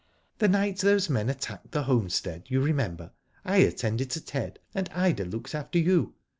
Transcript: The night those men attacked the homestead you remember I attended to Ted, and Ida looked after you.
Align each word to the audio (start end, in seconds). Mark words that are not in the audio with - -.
The 0.39 0.47
night 0.47 0.79
those 0.79 1.11
men 1.11 1.29
attacked 1.29 1.73
the 1.73 1.83
homestead 1.83 2.45
you 2.47 2.59
remember 2.59 3.11
I 3.45 3.57
attended 3.57 4.09
to 4.09 4.25
Ted, 4.25 4.57
and 4.73 4.89
Ida 4.95 5.25
looked 5.25 5.53
after 5.53 5.77
you. 5.77 6.15